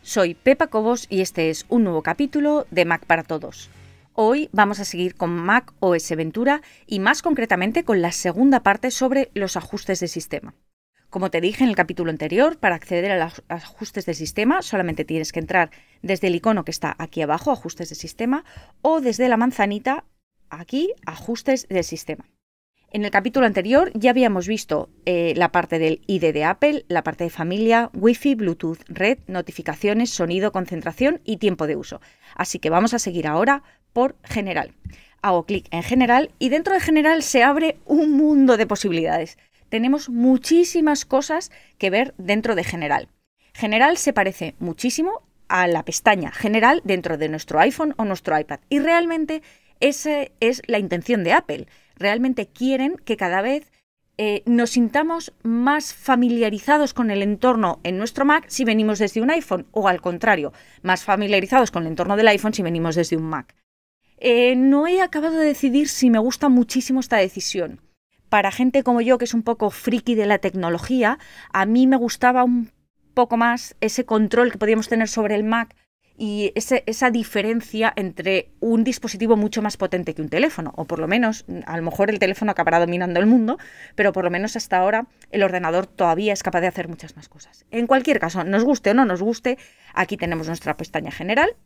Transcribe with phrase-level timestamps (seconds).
[0.00, 3.68] Soy Pepa Cobos y este es un nuevo capítulo de Mac para Todos.
[4.14, 8.90] Hoy vamos a seguir con Mac OS Ventura y más concretamente con la segunda parte
[8.90, 10.54] sobre los ajustes de sistema.
[11.10, 15.04] Como te dije en el capítulo anterior, para acceder a los ajustes de sistema solamente
[15.04, 18.44] tienes que entrar desde el icono que está aquí abajo, ajustes de sistema,
[18.80, 20.04] o desde la manzanita
[20.48, 22.24] aquí, ajustes de sistema.
[22.92, 27.04] En el capítulo anterior ya habíamos visto eh, la parte del ID de Apple, la
[27.04, 32.00] parte de familia, Wi-Fi, Bluetooth, red, notificaciones, sonido, concentración y tiempo de uso.
[32.34, 33.62] Así que vamos a seguir ahora
[33.92, 34.74] por general.
[35.22, 39.38] Hago clic en general y dentro de general se abre un mundo de posibilidades.
[39.68, 43.08] Tenemos muchísimas cosas que ver dentro de general.
[43.54, 48.58] General se parece muchísimo a la pestaña general dentro de nuestro iPhone o nuestro iPad
[48.68, 49.42] y realmente
[49.78, 51.66] esa es la intención de Apple
[52.00, 53.70] realmente quieren que cada vez
[54.18, 59.30] eh, nos sintamos más familiarizados con el entorno en nuestro Mac si venimos desde un
[59.30, 63.24] iPhone o al contrario, más familiarizados con el entorno del iPhone si venimos desde un
[63.24, 63.54] Mac.
[64.18, 67.80] Eh, no he acabado de decidir si me gusta muchísimo esta decisión.
[68.28, 71.18] Para gente como yo, que es un poco friki de la tecnología,
[71.52, 72.70] a mí me gustaba un
[73.14, 75.74] poco más ese control que podíamos tener sobre el Mac
[76.22, 81.08] y esa diferencia entre un dispositivo mucho más potente que un teléfono, o por lo
[81.08, 83.56] menos, a lo mejor el teléfono acabará dominando el mundo,
[83.94, 87.30] pero por lo menos hasta ahora el ordenador todavía es capaz de hacer muchas más
[87.30, 87.64] cosas.
[87.70, 89.56] En cualquier caso, nos guste o no nos guste,
[89.94, 91.56] aquí tenemos nuestra pestaña general,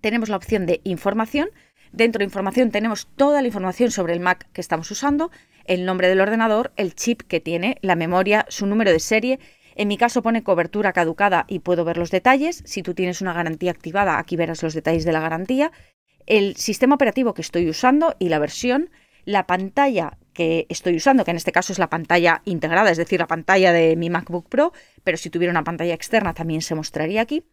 [0.00, 1.48] tenemos la opción de información,
[1.90, 5.32] dentro de información tenemos toda la información sobre el Mac que estamos usando,
[5.64, 9.40] el nombre del ordenador, el chip que tiene, la memoria, su número de serie,
[9.80, 12.62] en mi caso pone cobertura caducada y puedo ver los detalles.
[12.66, 15.72] Si tú tienes una garantía activada, aquí verás los detalles de la garantía.
[16.26, 18.90] El sistema operativo que estoy usando y la versión.
[19.24, 23.20] La pantalla que estoy usando, que en este caso es la pantalla integrada, es decir,
[23.20, 27.22] la pantalla de mi MacBook Pro, pero si tuviera una pantalla externa también se mostraría
[27.22, 27.46] aquí.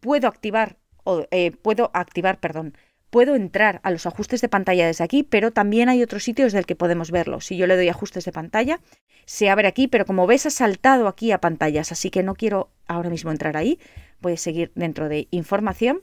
[0.00, 2.78] Puedo activar, o, eh, puedo activar, perdón,
[3.14, 6.66] puedo entrar a los ajustes de pantalla desde aquí, pero también hay otros sitios del
[6.66, 7.40] que podemos verlo.
[7.40, 8.80] Si yo le doy ajustes de pantalla,
[9.24, 12.70] se abre aquí, pero como ves ha saltado aquí a pantallas, así que no quiero
[12.88, 13.78] ahora mismo entrar ahí.
[14.20, 16.02] Voy a seguir dentro de información.